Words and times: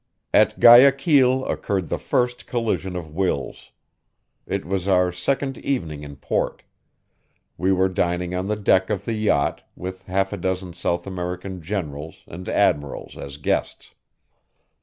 At 0.33 0.59
Guayaquil 0.59 1.45
occurred 1.45 1.89
the 1.89 1.99
first 1.99 2.47
collision 2.47 2.95
of 2.95 3.13
wills. 3.13 3.71
It 4.47 4.65
was 4.65 4.87
our 4.87 5.11
second 5.11 5.59
evening 5.59 6.01
in 6.01 6.15
port. 6.15 6.63
We 7.55 7.71
were 7.71 7.87
dining 7.87 8.33
on 8.33 8.47
the 8.47 8.55
deck 8.55 8.89
of 8.89 9.05
the 9.05 9.13
yacht, 9.13 9.61
with 9.75 10.05
half 10.07 10.33
a 10.33 10.37
dozen 10.37 10.73
South 10.73 11.05
American 11.05 11.61
generals 11.61 12.23
and 12.25 12.49
admirals 12.49 13.15
as 13.15 13.37
guests. 13.37 13.93